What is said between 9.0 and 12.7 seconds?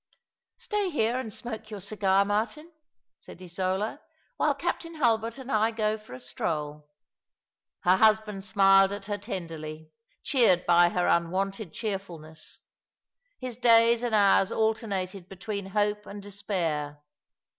her tenderly, cheered by her unwonted cheerfulness.